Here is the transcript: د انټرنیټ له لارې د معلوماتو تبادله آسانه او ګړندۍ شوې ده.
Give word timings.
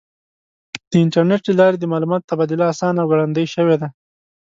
د 0.89 0.91
انټرنیټ 1.03 1.41
له 1.47 1.53
لارې 1.59 1.77
د 1.79 1.85
معلوماتو 1.91 2.29
تبادله 2.31 2.63
آسانه 2.71 2.97
او 3.01 3.09
ګړندۍ 3.11 3.45
شوې 3.55 3.75
ده. 3.81 3.87